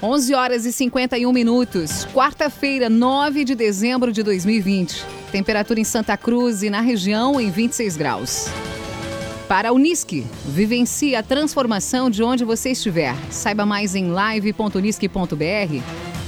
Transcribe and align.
11 0.00 0.32
horas 0.32 0.64
e 0.64 0.72
51 0.72 1.32
minutos, 1.32 2.06
quarta-feira, 2.14 2.88
9 2.88 3.44
de 3.44 3.56
dezembro 3.56 4.12
de 4.12 4.22
2020. 4.22 5.04
Temperatura 5.32 5.80
em 5.80 5.84
Santa 5.84 6.16
Cruz 6.16 6.62
e 6.62 6.70
na 6.70 6.80
região 6.80 7.40
em 7.40 7.50
26 7.50 7.96
graus. 7.96 8.46
Para 9.48 9.70
a 9.70 9.72
Unisque, 9.72 10.24
vivencie 10.46 11.16
a 11.16 11.22
transformação 11.22 12.08
de 12.08 12.22
onde 12.22 12.44
você 12.44 12.70
estiver. 12.70 13.12
Saiba 13.28 13.66
mais 13.66 13.96
em 13.96 14.08
live.unisque.br. 14.10 15.82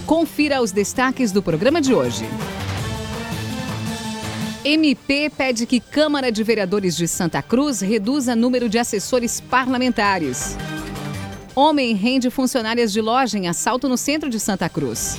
Confira 0.05 0.61
os 0.61 0.73
destaques 0.73 1.31
do 1.31 1.41
programa 1.41 1.81
de 1.81 1.95
hoje. 1.95 2.25
MP 4.65 5.31
pede 5.31 5.65
que 5.65 5.79
Câmara 5.79 6.33
de 6.33 6.43
Vereadores 6.43 6.97
de 6.97 7.07
Santa 7.07 7.41
Cruz 7.41 7.81
reduza 7.81 8.35
número 8.35 8.69
de 8.69 8.79
assessores 8.79 9.41
parlamentares. 9.41 10.57
Homem 11.55 11.95
rende 11.95 12.31
funcionárias 12.31 12.93
de 12.93 13.01
loja 13.01 13.37
em 13.37 13.49
assalto 13.49 13.89
no 13.89 13.97
centro 13.97 14.31
de 14.31 14.39
Santa 14.39 14.69
Cruz. 14.69 15.19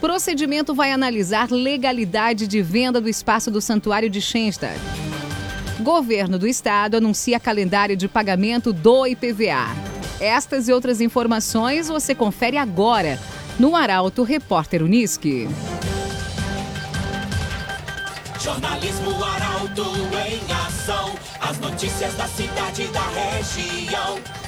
Procedimento 0.00 0.74
vai 0.74 0.92
analisar 0.92 1.50
legalidade 1.50 2.46
de 2.46 2.62
venda 2.62 3.00
do 3.00 3.08
espaço 3.08 3.50
do 3.50 3.60
Santuário 3.60 4.10
de 4.10 4.20
Schenstadt. 4.20 4.78
Governo 5.80 6.38
do 6.38 6.46
Estado 6.46 6.96
anuncia 6.96 7.40
calendário 7.40 7.96
de 7.96 8.06
pagamento 8.06 8.72
do 8.72 9.06
IPVA. 9.06 9.74
Estas 10.20 10.68
e 10.68 10.72
outras 10.72 11.00
informações 11.00 11.88
você 11.88 12.14
confere 12.14 12.56
agora 12.56 13.18
no 13.58 13.74
Arauto 13.74 14.22
Repórter 14.22 14.82
Unisque. 14.82 15.48
Jornalismo 18.40 19.24
Arauto 19.24 19.82
em 20.26 20.52
ação. 20.66 21.14
As 21.40 21.58
notícias 21.58 22.14
da 22.14 22.26
cidade 22.28 22.82
e 22.82 22.88
da 22.88 23.02
região. 23.08 24.47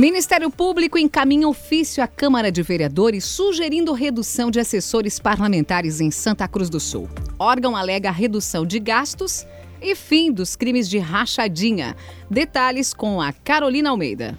Ministério 0.00 0.48
Público 0.50 0.96
encaminha 0.96 1.46
ofício 1.46 2.02
à 2.02 2.06
Câmara 2.06 2.50
de 2.50 2.62
Vereadores 2.62 3.22
sugerindo 3.22 3.92
redução 3.92 4.50
de 4.50 4.58
assessores 4.58 5.20
parlamentares 5.20 6.00
em 6.00 6.10
Santa 6.10 6.48
Cruz 6.48 6.70
do 6.70 6.80
Sul. 6.80 7.06
órgão 7.38 7.76
alega 7.76 8.10
redução 8.10 8.64
de 8.64 8.78
gastos 8.78 9.46
e 9.78 9.94
fim 9.94 10.32
dos 10.32 10.56
crimes 10.56 10.88
de 10.88 10.98
rachadinha. 10.98 11.94
Detalhes 12.30 12.94
com 12.94 13.20
a 13.20 13.30
Carolina 13.30 13.90
Almeida. 13.90 14.38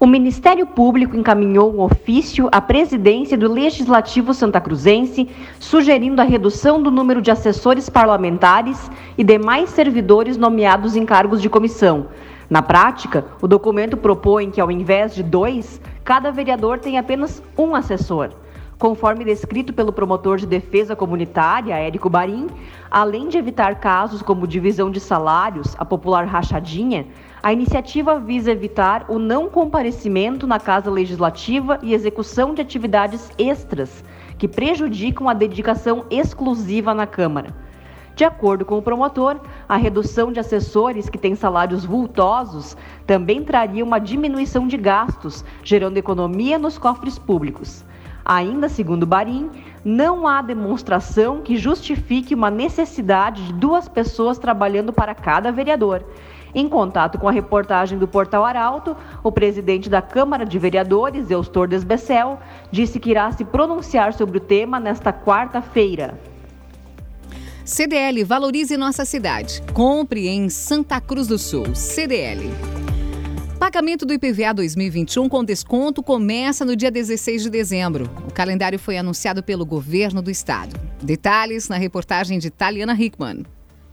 O 0.00 0.08
Ministério 0.08 0.66
Público 0.66 1.16
encaminhou 1.16 1.72
um 1.72 1.80
ofício 1.80 2.48
à 2.50 2.60
presidência 2.60 3.38
do 3.38 3.46
Legislativo 3.46 4.34
Santa 4.34 4.60
Cruzense, 4.60 5.28
sugerindo 5.60 6.20
a 6.20 6.24
redução 6.24 6.82
do 6.82 6.90
número 6.90 7.22
de 7.22 7.30
assessores 7.30 7.88
parlamentares 7.88 8.90
e 9.16 9.22
demais 9.22 9.70
servidores 9.70 10.36
nomeados 10.36 10.96
em 10.96 11.06
cargos 11.06 11.40
de 11.40 11.48
comissão 11.48 12.08
na 12.54 12.62
prática, 12.62 13.24
o 13.42 13.48
documento 13.48 13.96
propõe 13.96 14.48
que, 14.48 14.60
ao 14.60 14.70
invés 14.70 15.12
de 15.12 15.24
dois, 15.24 15.80
cada 16.04 16.30
vereador 16.30 16.78
tenha 16.78 17.00
apenas 17.00 17.42
um 17.58 17.74
assessor. 17.74 18.30
Conforme 18.78 19.24
descrito 19.24 19.72
pelo 19.72 19.92
promotor 19.92 20.36
de 20.36 20.46
defesa 20.46 20.94
comunitária, 20.94 21.74
Érico 21.74 22.08
Barim, 22.08 22.46
além 22.88 23.26
de 23.26 23.36
evitar 23.36 23.80
casos 23.80 24.22
como 24.22 24.46
divisão 24.46 24.88
de 24.88 25.00
salários, 25.00 25.74
a 25.80 25.84
popular 25.84 26.26
rachadinha, 26.26 27.08
a 27.42 27.52
iniciativa 27.52 28.20
visa 28.20 28.52
evitar 28.52 29.04
o 29.08 29.18
não 29.18 29.50
comparecimento 29.50 30.46
na 30.46 30.60
Casa 30.60 30.92
Legislativa 30.92 31.80
e 31.82 31.92
execução 31.92 32.54
de 32.54 32.62
atividades 32.62 33.32
extras 33.36 34.04
que 34.38 34.46
prejudicam 34.46 35.28
a 35.28 35.34
dedicação 35.34 36.04
exclusiva 36.08 36.94
na 36.94 37.04
Câmara. 37.04 37.63
De 38.16 38.22
acordo 38.24 38.64
com 38.64 38.78
o 38.78 38.82
promotor, 38.82 39.40
a 39.68 39.76
redução 39.76 40.30
de 40.30 40.38
assessores 40.38 41.08
que 41.08 41.18
têm 41.18 41.34
salários 41.34 41.84
vultosos 41.84 42.76
também 43.04 43.42
traria 43.42 43.84
uma 43.84 43.98
diminuição 43.98 44.68
de 44.68 44.76
gastos, 44.76 45.44
gerando 45.64 45.96
economia 45.96 46.56
nos 46.56 46.78
cofres 46.78 47.18
públicos. 47.18 47.84
Ainda 48.24 48.68
segundo 48.68 49.04
Barim, 49.04 49.50
não 49.84 50.28
há 50.28 50.40
demonstração 50.40 51.42
que 51.42 51.56
justifique 51.56 52.34
uma 52.34 52.50
necessidade 52.50 53.44
de 53.46 53.52
duas 53.52 53.88
pessoas 53.88 54.38
trabalhando 54.38 54.92
para 54.92 55.14
cada 55.14 55.50
vereador. 55.50 56.04
Em 56.54 56.68
contato 56.68 57.18
com 57.18 57.28
a 57.28 57.32
reportagem 57.32 57.98
do 57.98 58.06
Portal 58.06 58.44
Arauto, 58.44 58.96
o 59.24 59.32
presidente 59.32 59.90
da 59.90 60.00
Câmara 60.00 60.46
de 60.46 60.56
Vereadores, 60.56 61.32
Eustor 61.32 61.66
Desbecel, 61.66 62.38
disse 62.70 63.00
que 63.00 63.10
irá 63.10 63.32
se 63.32 63.44
pronunciar 63.44 64.12
sobre 64.12 64.38
o 64.38 64.40
tema 64.40 64.78
nesta 64.78 65.12
quarta-feira. 65.12 66.16
CDL 67.64 68.22
Valorize 68.24 68.76
Nossa 68.76 69.06
Cidade. 69.06 69.62
Compre 69.72 70.28
em 70.28 70.50
Santa 70.50 71.00
Cruz 71.00 71.26
do 71.26 71.38
Sul. 71.38 71.74
CDL. 71.74 72.50
Pagamento 73.58 74.04
do 74.04 74.12
IPVA 74.12 74.52
2021 74.52 75.30
com 75.30 75.42
desconto 75.42 76.02
começa 76.02 76.62
no 76.62 76.76
dia 76.76 76.90
16 76.90 77.44
de 77.44 77.48
dezembro. 77.48 78.04
O 78.28 78.32
calendário 78.34 78.78
foi 78.78 78.98
anunciado 78.98 79.42
pelo 79.42 79.64
governo 79.64 80.20
do 80.20 80.30
estado. 80.30 80.78
Detalhes 81.02 81.66
na 81.70 81.78
reportagem 81.78 82.38
de 82.38 82.50
Taliana 82.50 82.92
Hickman. 82.92 83.46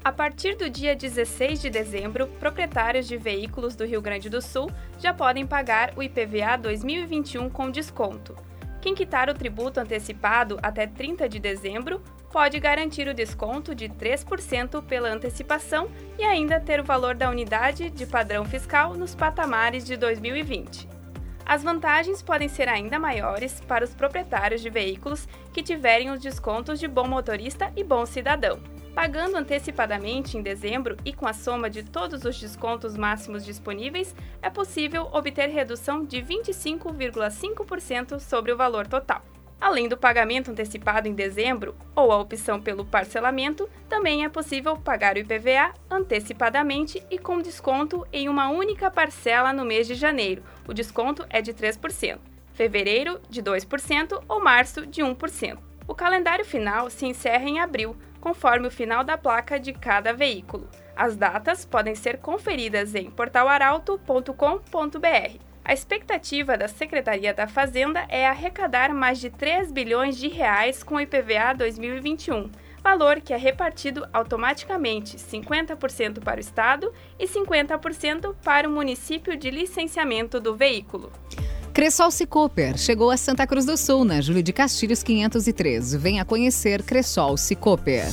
A 0.03 0.11
partir 0.11 0.57
do 0.57 0.69
dia 0.69 0.93
16 0.93 1.61
de 1.61 1.69
dezembro, 1.69 2.27
proprietários 2.27 3.07
de 3.07 3.15
veículos 3.15 3.73
do 3.73 3.85
Rio 3.85 4.01
Grande 4.01 4.29
do 4.29 4.41
Sul 4.41 4.69
já 4.99 5.13
podem 5.13 5.47
pagar 5.47 5.93
o 5.95 6.03
IPVA 6.03 6.57
2021 6.57 7.49
com 7.49 7.71
desconto. 7.71 8.35
Quem 8.81 8.93
quitar 8.93 9.29
o 9.29 9.33
tributo 9.33 9.79
antecipado 9.79 10.59
até 10.61 10.85
30 10.85 11.29
de 11.29 11.39
dezembro 11.39 12.01
pode 12.31 12.59
garantir 12.59 13.07
o 13.07 13.13
desconto 13.13 13.75
de 13.75 13.89
3% 13.89 14.83
pela 14.83 15.09
antecipação 15.09 15.89
e 16.17 16.23
ainda 16.23 16.59
ter 16.59 16.79
o 16.79 16.83
valor 16.83 17.13
da 17.13 17.29
unidade 17.29 17.89
de 17.89 18.05
padrão 18.05 18.45
fiscal 18.45 18.93
nos 18.93 19.13
patamares 19.13 19.85
de 19.85 19.97
2020. 19.97 20.87
As 21.45 21.63
vantagens 21.63 22.21
podem 22.21 22.47
ser 22.47 22.69
ainda 22.69 22.97
maiores 22.97 23.59
para 23.61 23.83
os 23.83 23.93
proprietários 23.93 24.61
de 24.61 24.69
veículos 24.69 25.27
que 25.51 25.61
tiverem 25.61 26.09
os 26.09 26.21
descontos 26.21 26.79
de 26.79 26.87
bom 26.87 27.07
motorista 27.07 27.73
e 27.75 27.83
bom 27.83 28.05
cidadão. 28.05 28.59
Pagando 28.95 29.37
antecipadamente 29.37 30.37
em 30.37 30.41
dezembro 30.41 30.95
e 31.05 31.11
com 31.13 31.27
a 31.27 31.33
soma 31.33 31.69
de 31.69 31.83
todos 31.83 32.23
os 32.25 32.39
descontos 32.39 32.95
máximos 32.97 33.43
disponíveis, 33.45 34.15
é 34.41 34.49
possível 34.49 35.09
obter 35.11 35.49
redução 35.49 36.05
de 36.05 36.21
25,5% 36.21 38.19
sobre 38.19 38.51
o 38.51 38.57
valor 38.57 38.87
total. 38.87 39.21
Além 39.61 39.87
do 39.87 39.95
pagamento 39.95 40.49
antecipado 40.49 41.07
em 41.07 41.13
dezembro 41.13 41.75
ou 41.95 42.11
a 42.11 42.17
opção 42.17 42.59
pelo 42.59 42.83
parcelamento, 42.83 43.69
também 43.87 44.25
é 44.25 44.29
possível 44.29 44.75
pagar 44.75 45.15
o 45.15 45.19
IPVA 45.19 45.71
antecipadamente 45.87 47.05
e 47.11 47.19
com 47.19 47.39
desconto 47.39 48.03
em 48.11 48.27
uma 48.27 48.49
única 48.49 48.89
parcela 48.89 49.53
no 49.53 49.63
mês 49.63 49.85
de 49.85 49.93
janeiro. 49.93 50.41
O 50.67 50.73
desconto 50.73 51.23
é 51.29 51.43
de 51.43 51.53
3%, 51.53 52.17
fevereiro 52.53 53.21
de 53.29 53.43
2% 53.43 54.23
ou 54.27 54.43
março 54.43 54.87
de 54.87 55.03
1%. 55.03 55.59
O 55.87 55.93
calendário 55.93 56.43
final 56.43 56.89
se 56.89 57.05
encerra 57.05 57.47
em 57.47 57.59
abril, 57.59 57.95
conforme 58.19 58.67
o 58.67 58.71
final 58.71 59.03
da 59.03 59.15
placa 59.15 59.59
de 59.59 59.73
cada 59.73 60.11
veículo. 60.11 60.67
As 60.95 61.15
datas 61.15 61.65
podem 61.65 61.93
ser 61.93 62.17
conferidas 62.17 62.95
em 62.95 63.11
portalaralto.com.br. 63.11 65.50
A 65.63 65.73
expectativa 65.73 66.57
da 66.57 66.67
Secretaria 66.67 67.33
da 67.33 67.47
Fazenda 67.47 68.05
é 68.09 68.27
arrecadar 68.27 68.93
mais 68.93 69.19
de 69.19 69.29
3 69.29 69.71
bilhões 69.71 70.17
de 70.17 70.27
reais 70.27 70.81
com 70.81 70.95
o 70.95 71.01
IPVA 71.01 71.53
2021, 71.55 72.49
valor 72.83 73.21
que 73.21 73.31
é 73.31 73.37
repartido 73.37 74.07
automaticamente 74.11 75.17
50% 75.17 76.19
para 76.19 76.37
o 76.37 76.41
Estado 76.41 76.91
e 77.19 77.27
50% 77.27 78.35
para 78.43 78.67
o 78.67 78.71
município 78.71 79.37
de 79.37 79.51
licenciamento 79.51 80.39
do 80.39 80.55
veículo. 80.55 81.11
Cressol 81.73 82.11
Cicoper 82.11 82.77
chegou 82.77 83.11
a 83.11 83.15
Santa 83.15 83.47
Cruz 83.47 83.65
do 83.65 83.77
Sul, 83.77 84.03
na 84.03 84.19
Júlio 84.19 84.43
de 84.43 84.51
Castilhos 84.51 85.03
503. 85.03 85.95
Venha 85.95 86.25
conhecer 86.25 86.83
Cressol 86.83 87.37
Cicoper. 87.37 88.07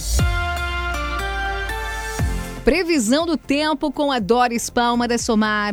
Previsão 2.69 3.25
do 3.25 3.38
tempo 3.38 3.91
com 3.91 4.12
a 4.12 4.19
Doris 4.19 4.69
Palma 4.69 5.09
da 5.09 5.17
Somar 5.17 5.73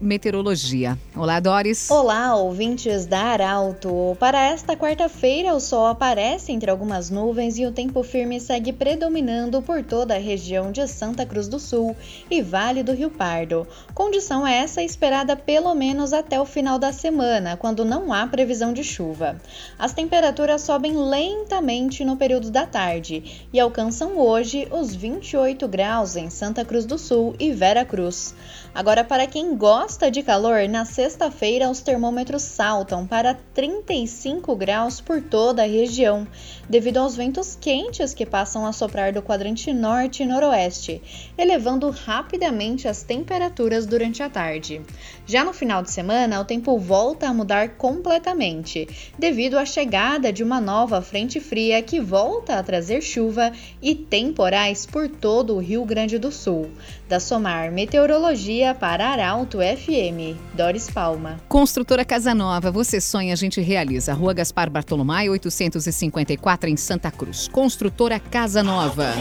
Meteorologia. 0.00 0.96
Olá, 1.16 1.40
Doris. 1.40 1.90
Olá, 1.90 2.36
ouvintes 2.36 3.06
da 3.06 3.18
Arauto. 3.18 4.16
Para 4.20 4.40
esta 4.46 4.76
quarta-feira, 4.76 5.52
o 5.52 5.58
sol 5.58 5.86
aparece 5.86 6.52
entre 6.52 6.70
algumas 6.70 7.10
nuvens 7.10 7.58
e 7.58 7.66
o 7.66 7.72
tempo 7.72 8.04
firme 8.04 8.38
segue 8.38 8.72
predominando 8.72 9.60
por 9.60 9.82
toda 9.82 10.14
a 10.14 10.20
região 10.20 10.70
de 10.70 10.86
Santa 10.86 11.26
Cruz 11.26 11.48
do 11.48 11.58
Sul 11.58 11.96
e 12.30 12.40
Vale 12.40 12.84
do 12.84 12.92
Rio 12.92 13.10
Pardo. 13.10 13.66
Condição 13.92 14.46
essa 14.46 14.80
esperada 14.80 15.34
pelo 15.34 15.74
menos 15.74 16.12
até 16.12 16.40
o 16.40 16.46
final 16.46 16.78
da 16.78 16.92
semana, 16.92 17.56
quando 17.56 17.84
não 17.84 18.12
há 18.12 18.24
previsão 18.28 18.72
de 18.72 18.84
chuva. 18.84 19.40
As 19.76 19.92
temperaturas 19.92 20.62
sobem 20.62 20.96
lentamente 20.96 22.04
no 22.04 22.16
período 22.16 22.48
da 22.48 22.64
tarde 22.64 23.48
e 23.52 23.58
alcançam 23.58 24.16
hoje 24.16 24.68
os 24.70 24.94
28 24.94 25.66
graus 25.66 26.14
em 26.14 26.27
Santa 26.30 26.64
Cruz 26.64 26.84
do 26.84 26.98
Sul 26.98 27.34
e 27.38 27.52
Vera 27.52 27.84
Cruz. 27.84 28.34
Agora, 28.74 29.02
para 29.02 29.26
quem 29.26 29.56
gosta 29.56 30.10
de 30.10 30.22
calor, 30.22 30.68
na 30.68 30.84
sexta-feira 30.84 31.70
os 31.70 31.80
termômetros 31.80 32.42
saltam 32.42 33.06
para 33.06 33.34
35 33.54 34.54
graus 34.54 35.00
por 35.00 35.22
toda 35.22 35.62
a 35.62 35.66
região, 35.66 36.26
devido 36.68 36.98
aos 36.98 37.16
ventos 37.16 37.56
quentes 37.60 38.14
que 38.14 38.26
passam 38.26 38.66
a 38.66 38.72
soprar 38.72 39.12
do 39.12 39.22
quadrante 39.22 39.72
norte 39.72 40.22
e 40.22 40.26
noroeste, 40.26 41.02
elevando 41.36 41.90
rapidamente 41.90 42.86
as 42.86 43.02
temperaturas 43.02 43.86
durante 43.86 44.22
a 44.22 44.28
tarde. 44.28 44.80
Já 45.28 45.44
no 45.44 45.52
final 45.52 45.82
de 45.82 45.90
semana, 45.90 46.40
o 46.40 46.44
tempo 46.44 46.78
volta 46.78 47.28
a 47.28 47.34
mudar 47.34 47.76
completamente, 47.76 48.88
devido 49.18 49.58
à 49.58 49.66
chegada 49.66 50.32
de 50.32 50.42
uma 50.42 50.58
nova 50.58 51.02
frente 51.02 51.38
fria 51.38 51.82
que 51.82 52.00
volta 52.00 52.58
a 52.58 52.62
trazer 52.62 53.02
chuva 53.02 53.52
e 53.82 53.94
temporais 53.94 54.86
por 54.86 55.06
todo 55.06 55.54
o 55.54 55.58
Rio 55.58 55.84
Grande 55.84 56.18
do 56.18 56.32
Sul. 56.32 56.70
Da 57.06 57.20
Somar 57.20 57.70
Meteorologia 57.70 58.74
para 58.74 59.06
Arauto 59.06 59.58
FM, 59.58 60.34
Doris 60.54 60.88
Palma. 60.88 61.38
Construtora 61.46 62.06
Casa 62.06 62.34
Nova, 62.34 62.70
você 62.70 62.98
sonha, 62.98 63.34
a 63.34 63.36
gente 63.36 63.60
realiza. 63.60 64.14
Rua 64.14 64.32
Gaspar 64.32 64.70
Bartolomé, 64.70 65.28
854 65.28 66.70
em 66.70 66.76
Santa 66.78 67.10
Cruz. 67.10 67.48
Construtora 67.48 68.18
Casa 68.18 68.62
Nova. 68.62 69.12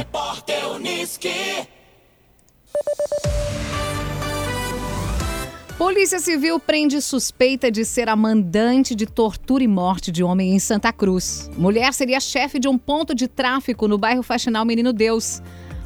Polícia 5.78 6.18
Civil 6.18 6.60
prende 6.60 7.00
suspeita 7.04 7.70
de 7.70 7.86
ser 7.86 8.10
a 8.10 8.16
mandante 8.16 8.96
de 8.96 9.06
tortura 9.06 9.64
e 9.64 9.68
morte 9.68 10.12
de 10.12 10.24
homem 10.24 10.56
em 10.56 10.58
Santa 10.58 10.92
Cruz. 10.92 11.52
Mulher 11.56 11.94
seria 11.94 12.20
chefe 12.20 12.58
de 12.58 12.68
um 12.68 12.80
ponto 12.80 13.14
de 13.14 13.28
tráfico 13.28 13.88
no 13.88 13.96
bairro 13.96 14.24
Faxinal 14.24 14.66
Menino 14.66 14.92
Deus. 14.92 15.40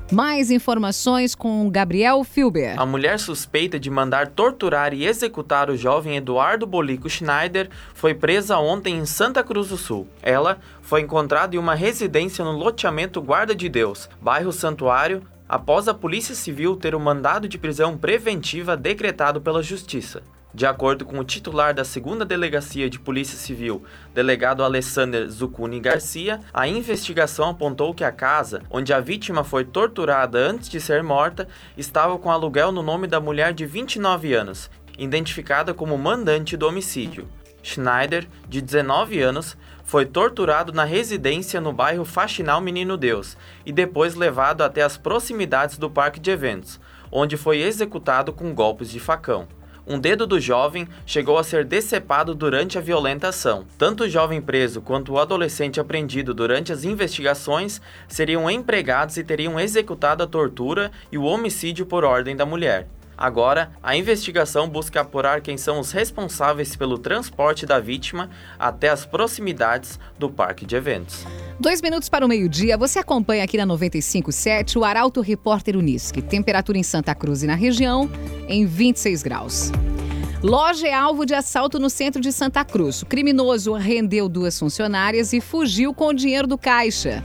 Mais 0.10 0.50
informações 0.50 1.36
com 1.36 1.70
Gabriel 1.70 2.24
Filber. 2.24 2.80
A 2.80 2.86
mulher 2.86 3.20
suspeita 3.20 3.78
de 3.78 3.90
mandar 3.90 4.30
torturar 4.30 4.94
e 4.94 5.06
executar 5.06 5.70
o 5.70 5.76
jovem 5.76 6.16
Eduardo 6.16 6.66
Bolico 6.66 7.10
Schneider 7.10 7.70
foi 7.94 8.14
presa 8.14 8.58
ontem 8.60 8.98
em 8.98 9.06
Santa 9.06 9.44
Cruz 9.44 9.68
do 9.68 9.78
Sul. 9.78 10.08
Ela 10.22 10.58
foi 10.82 11.02
encontrada 11.02 11.54
em 11.54 11.60
uma 11.60 11.76
residência 11.76 12.46
no 12.46 12.54
loteamento 12.54 13.22
Guarda 13.22 13.54
de 13.54 13.68
Deus, 13.68 14.10
bairro 14.22 14.54
Santuário, 14.54 15.22
após 15.52 15.90
a 15.90 15.94
Polícia 15.94 16.34
Civil 16.34 16.78
ter 16.78 16.96
o 16.96 17.00
mandado 17.00 17.46
de 17.46 17.58
prisão 17.58 17.98
preventiva 17.98 18.78
decretado 18.78 19.42
pela 19.42 19.62
Justiça. 19.62 20.24
De 20.54 20.66
acordo 20.66 21.04
com 21.04 21.20
o 21.20 21.26
titular 21.26 21.74
da 21.74 21.84
segunda 21.84 22.24
Delegacia 22.24 22.90
de 22.90 22.98
Polícia 22.98 23.38
Civil, 23.38 23.84
delegado 24.14 24.64
Alessander 24.64 25.28
Zucuni 25.28 25.82
Garcia, 25.82 26.40
a 26.54 26.70
investigação 26.70 27.50
apontou 27.50 27.94
que 27.94 28.06
a 28.06 28.14
casa, 28.14 28.62
onde 28.70 28.94
a 28.94 29.02
vítima 29.02 29.44
foi 29.44 29.66
torturada 29.66 30.40
antes 30.40 30.70
de 30.70 30.80
ser 30.80 31.04
morta, 31.04 31.46
estava 31.78 32.18
com 32.18 32.32
aluguel 32.32 32.72
no 32.72 32.82
nome 32.82 33.06
da 33.06 33.20
mulher 33.20 33.54
de 33.54 33.66
29 33.66 34.34
anos, 34.34 34.72
identificada 34.98 35.74
como 35.74 35.98
mandante 35.98 36.56
do 36.56 36.66
homicídio. 36.66 37.28
Schneider, 37.64 38.28
de 38.48 38.62
19 38.62 39.20
anos, 39.22 39.58
foi 39.84 40.06
torturado 40.06 40.72
na 40.72 40.84
residência 40.84 41.60
no 41.60 41.74
bairro 41.74 42.06
Faxinal 42.06 42.62
Menino 42.62 42.98
Deus 42.98 43.38
e 43.66 43.72
depois 43.72 44.16
levado 44.16 44.62
até 44.62 44.82
as 44.82 44.98
proximidades 44.98 45.78
do 45.78 45.90
parque 45.90 46.20
de 46.20 46.32
eventos, 46.32 46.80
onde 47.12 47.38
foi 47.38 47.60
executado 47.60 48.32
com 48.32 48.54
golpes 48.54 48.90
de 48.90 49.00
facão 49.00 49.48
um 49.86 50.00
dedo 50.00 50.28
do 50.28 50.40
jovem 50.40 50.88
chegou 51.06 51.38
a 51.38 51.44
ser 51.44 51.66
decepado 51.66 52.36
durante 52.36 52.78
a 52.78 52.82
violenta 52.82 53.30
ação. 53.30 53.66
Tanto 53.78 54.04
o 54.04 54.10
jovem 54.10 54.40
preso 54.40 54.82
quanto 54.82 55.14
o 55.14 55.20
adolescente 55.20 55.80
apreendido 55.80 56.34
durante 56.34 56.72
as 56.72 56.84
investigações 56.84 57.82
seriam 58.08 58.50
empregados 58.50 59.18
e 59.18 59.24
teriam 59.24 59.60
executado 59.60 60.24
a 60.24 60.28
tortura 60.28 60.92
e 61.12 61.18
o 61.18 61.24
homicídio 61.24 61.86
por 61.86 62.04
ordem 62.04 62.36
da 62.36 62.46
mulher. 62.46 62.88
Agora, 63.22 63.72
a 63.84 63.96
investigação 63.96 64.68
busca 64.68 65.00
apurar 65.00 65.42
quem 65.42 65.56
são 65.56 65.80
os 65.80 65.92
responsáveis 65.92 66.76
pelo 66.76 66.98
transporte 66.98 67.68
da 67.68 67.80
vítima 67.80 68.32
até 68.58 68.90
as 68.90 69.06
proximidades 69.06 70.00
do 70.18 70.28
parque 70.28 70.66
de 70.66 70.76
eventos. 70.76 71.24
Dois 71.60 71.84
minutos 71.84 72.10
para 72.10 72.26
o 72.26 72.28
meio-dia, 72.28 72.76
você 72.80 72.98
acompanha 72.98 73.44
aqui 73.44 73.58
na 73.58 73.68
95.7 73.68 74.76
o 74.76 74.84
Arauto 74.84 75.22
Repórter 75.22 75.78
Unisque. 75.78 76.20
Temperatura 76.20 76.80
em 76.80 76.84
Santa 76.84 77.14
Cruz 77.14 77.44
e 77.44 77.46
na 77.46 77.54
região 77.54 78.10
em 78.48 78.66
26 78.66 79.22
graus. 79.22 79.72
Loja 80.42 80.88
é 80.88 80.94
alvo 80.94 81.24
de 81.24 81.36
assalto 81.36 81.78
no 81.78 81.92
centro 81.92 82.20
de 82.20 82.32
Santa 82.32 82.66
Cruz. 82.66 83.04
O 83.04 83.06
criminoso 83.06 83.74
rendeu 83.74 84.28
duas 84.28 84.58
funcionárias 84.58 85.32
e 85.32 85.40
fugiu 85.40 85.94
com 85.94 86.08
o 86.08 86.14
dinheiro 86.14 86.48
do 86.48 86.58
caixa. 86.58 87.24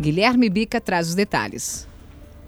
Guilherme 0.00 0.50
Bica 0.50 0.80
traz 0.80 1.10
os 1.10 1.14
detalhes. 1.14 1.86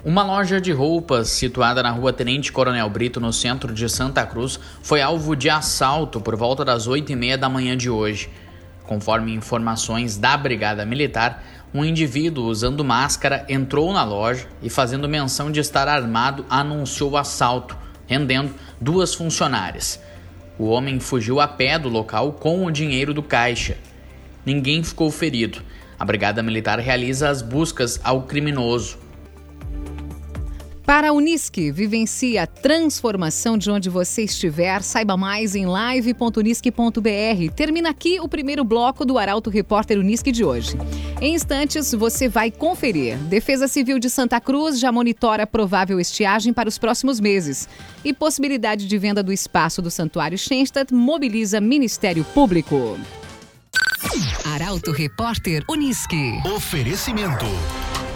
Uma 0.02 0.23
loja 0.23 0.58
de 0.58 0.73
roupas 0.73 1.29
situada 1.29 1.82
na 1.82 1.91
rua 1.91 2.11
Tenente 2.11 2.50
Coronel 2.50 2.88
Brito, 2.88 3.20
no 3.20 3.35
centro 3.35 3.75
de 3.75 3.87
Santa 3.87 4.25
Cruz, 4.25 4.58
foi 4.82 5.02
alvo 5.02 5.37
de 5.37 5.50
assalto 5.50 6.23
por 6.23 6.35
volta 6.37 6.64
das 6.64 6.87
8 6.87 7.12
e 7.12 7.17
meia 7.17 7.37
da 7.37 7.50
manhã 7.50 7.76
de 7.76 7.91
hoje. 7.91 8.31
Conforme 8.85 9.35
informações 9.35 10.17
da 10.17 10.38
Brigada 10.38 10.87
Militar, 10.87 11.44
um 11.75 11.85
indivíduo 11.85 12.47
usando 12.47 12.82
máscara 12.82 13.44
entrou 13.47 13.93
na 13.93 14.02
loja 14.02 14.47
e, 14.62 14.70
fazendo 14.70 15.06
menção 15.06 15.52
de 15.52 15.61
estar 15.61 15.87
armado, 15.87 16.46
anunciou 16.49 17.11
o 17.11 17.17
assalto, 17.19 17.76
rendendo 18.06 18.55
duas 18.81 19.12
funcionárias. 19.12 20.00
O 20.58 20.64
homem 20.70 20.99
fugiu 20.99 21.41
a 21.41 21.46
pé 21.46 21.79
do 21.79 21.91
local 21.91 22.32
com 22.32 22.64
o 22.64 22.70
dinheiro 22.70 23.12
do 23.12 23.23
caixa. 23.23 23.76
Ninguém 24.46 24.82
ficou 24.82 25.11
ferido. 25.11 25.61
A 25.99 26.06
Brigada 26.06 26.43
Militar 26.43 26.79
realiza 26.79 27.29
as 27.29 27.43
buscas 27.43 28.00
ao 28.03 28.23
criminoso. 28.23 29.10
Para 30.91 31.11
a 31.11 31.13
Unisque, 31.13 31.71
vivencie 31.71 32.37
a 32.37 32.49
transformação 32.49 33.57
de 33.57 33.71
onde 33.71 33.89
você 33.89 34.25
estiver. 34.25 34.83
Saiba 34.83 35.17
mais 35.17 35.55
em 35.55 35.65
live.unisque.br. 35.65 37.55
Termina 37.55 37.91
aqui 37.91 38.19
o 38.19 38.27
primeiro 38.27 38.65
bloco 38.65 39.05
do 39.05 39.17
Arauto 39.17 39.51
Repórter 39.51 40.01
Unisque 40.01 40.33
de 40.33 40.45
hoje. 40.45 40.77
Em 41.21 41.33
instantes, 41.33 41.95
você 41.95 42.29
vai 42.29 42.51
conferir. 42.51 43.17
Defesa 43.19 43.69
Civil 43.69 44.01
de 44.01 44.11
Santa 44.11 44.41
Cruz 44.41 44.81
já 44.81 44.91
monitora 44.91 45.47
provável 45.47 46.01
estiagem 46.01 46.53
para 46.53 46.69
os 46.69 46.77
próximos 46.77 47.21
meses. 47.21 47.69
E 48.05 48.13
possibilidade 48.13 48.89
de 48.89 48.99
venda 48.99 49.23
do 49.23 49.33
espaço 49.33 49.81
do 49.81 49.93
Santuário 49.93 50.37
Schenstadt 50.37 50.93
mobiliza 50.93 51.61
Ministério 51.61 52.25
Público. 52.35 52.99
Arauto 54.45 54.91
Repórter 54.91 55.63
Unisque. 55.69 56.33
Oferecimento. 56.53 57.47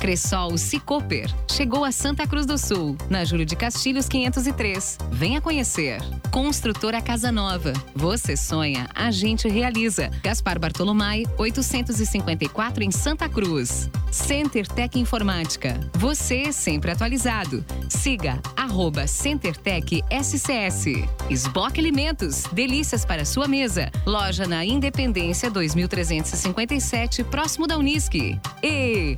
Cressol 0.00 0.56
Cicoper. 0.56 1.30
Chegou 1.46 1.84
a 1.84 1.92
Santa 1.92 2.26
Cruz 2.26 2.46
do 2.46 2.56
Sul, 2.56 2.96
na 3.10 3.22
Júlio 3.22 3.44
de 3.44 3.54
Castilhos 3.54 4.08
503. 4.08 4.96
Venha 5.12 5.42
conhecer. 5.42 6.00
Construtora 6.30 7.02
Casa 7.02 7.30
Nova. 7.30 7.74
Você 7.94 8.34
sonha, 8.34 8.88
a 8.94 9.10
gente 9.10 9.46
realiza. 9.46 10.10
Gaspar 10.22 10.58
Bartolomai, 10.58 11.24
854 11.36 12.82
em 12.82 12.90
Santa 12.90 13.28
Cruz. 13.28 13.90
Center 14.10 14.66
Tech 14.66 14.98
Informática. 14.98 15.78
Você 15.98 16.50
sempre 16.50 16.90
atualizado. 16.90 17.64
Siga 17.88 18.40
arroba 18.56 19.06
CenterTech 19.06 20.02
SCS. 20.10 20.86
Esboque 21.28 21.80
Alimentos. 21.80 22.44
Delícias 22.52 23.04
para 23.04 23.24
sua 23.24 23.46
mesa. 23.46 23.90
Loja 24.06 24.46
na 24.46 24.64
Independência 24.64 25.50
2357, 25.50 27.24
próximo 27.24 27.66
da 27.66 27.76
Unisque. 27.76 28.40
E 28.62 29.16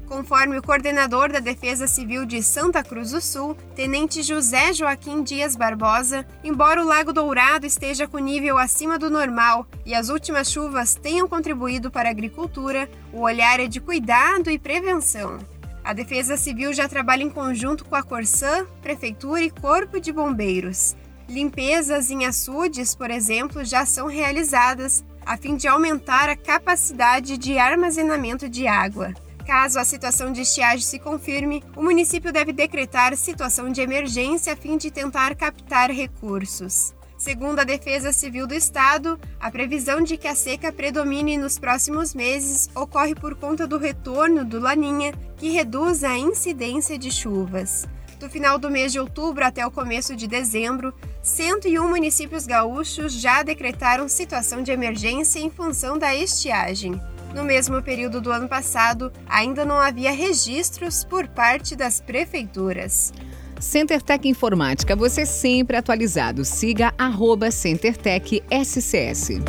Conforme 0.08 0.56
o 0.56 0.62
coordenador 0.62 1.32
da 1.32 1.40
Defesa 1.40 1.88
Civil 1.88 2.28
de 2.28 2.44
Santa 2.44 2.84
Cruz 2.84 3.10
do 3.10 3.20
Sul, 3.20 3.58
Tenente 3.76 4.22
José 4.22 4.72
Joaquim 4.72 5.24
Dias 5.24 5.56
Barbosa, 5.56 6.24
embora 6.44 6.84
o 6.84 6.86
Lago 6.86 7.12
Dourado 7.12 7.66
esteja 7.66 8.08
com 8.08 8.20
nível 8.20 8.60
acima 8.60 9.00
do 9.00 9.10
normal 9.10 9.66
e 9.84 9.96
as 9.96 10.10
últimas 10.10 10.52
chuvas 10.52 10.94
tenham 10.94 11.28
contribuído 11.28 11.90
para 11.90 12.08
a 12.08 12.12
agricultura, 12.12 12.88
o 13.12 13.22
olhar 13.22 13.60
é 13.60 13.66
de 13.66 13.82
cuidado 13.82 14.52
e 14.52 14.60
prevenção. 14.60 15.40
A 15.88 15.94
Defesa 15.94 16.36
Civil 16.36 16.74
já 16.74 16.86
trabalha 16.86 17.24
em 17.24 17.30
conjunto 17.30 17.86
com 17.86 17.96
a 17.96 18.04
Corsã, 18.04 18.66
Prefeitura 18.82 19.42
e 19.42 19.50
Corpo 19.50 20.02
de 20.02 20.12
Bombeiros. 20.12 20.98
Limpezas 21.30 22.12
em 22.12 22.26
açudes, 22.26 22.94
por 22.94 23.10
exemplo, 23.10 23.64
já 23.64 23.86
são 23.86 24.06
realizadas 24.06 25.02
a 25.26 25.38
fim 25.38 25.56
de 25.56 25.66
aumentar 25.66 26.28
a 26.28 26.36
capacidade 26.36 27.38
de 27.38 27.58
armazenamento 27.58 28.50
de 28.50 28.68
água. 28.68 29.14
Caso 29.46 29.80
a 29.80 29.86
situação 29.86 30.30
de 30.30 30.42
estiagem 30.42 30.86
se 30.86 31.00
confirme, 31.00 31.64
o 31.74 31.82
município 31.82 32.34
deve 32.34 32.52
decretar 32.52 33.16
situação 33.16 33.72
de 33.72 33.80
emergência 33.80 34.52
a 34.52 34.58
fim 34.58 34.76
de 34.76 34.92
tentar 34.92 35.36
captar 35.36 35.90
recursos. 35.90 36.94
Segundo 37.18 37.60
a 37.60 37.64
Defesa 37.64 38.14
Civil 38.14 38.46
do 38.46 38.54
Estado, 38.54 39.20
a 39.40 39.50
previsão 39.50 40.02
de 40.02 40.18
que 40.18 40.28
a 40.28 40.36
seca 40.36 40.72
predomine 40.72 41.36
nos 41.36 41.58
próximos 41.58 42.14
meses 42.14 42.70
ocorre 42.76 43.16
por 43.16 43.34
conta 43.34 43.66
do 43.66 43.80
retorno 43.80 44.46
do 44.46 44.60
Laninha, 44.60 45.14
que 45.36 45.50
reduz 45.50 46.04
a 46.04 46.16
incidência 46.16 46.96
de 46.96 47.12
chuvas. 47.12 47.88
Do 48.20 48.30
final 48.30 48.60
do 48.60 48.70
mês 48.70 48.92
de 48.92 49.00
outubro 49.00 49.44
até 49.44 49.66
o 49.66 49.72
começo 49.72 50.16
de 50.16 50.28
dezembro, 50.28 50.94
101 51.24 51.90
municípios 51.90 52.46
gaúchos 52.46 53.14
já 53.14 53.42
decretaram 53.42 54.08
situação 54.08 54.62
de 54.62 54.72
emergência 54.72 55.40
em 55.40 55.50
função 55.50 55.98
da 55.98 56.16
estiagem. 56.16 57.02
No 57.34 57.44
mesmo 57.44 57.82
período 57.82 58.22
do 58.22 58.32
ano 58.32 58.48
passado, 58.48 59.12
ainda 59.28 59.66
não 59.66 59.78
havia 59.78 60.12
registros 60.12 61.04
por 61.04 61.28
parte 61.28 61.76
das 61.76 62.00
prefeituras. 62.00 63.12
CenterTech 63.60 64.28
Informática, 64.28 64.96
você 64.96 65.26
sempre 65.26 65.78
atualizado. 65.78 66.46
Siga 66.46 66.94
arroba 66.98 67.50
CenterTech 67.50 68.44
SCS. 68.52 69.42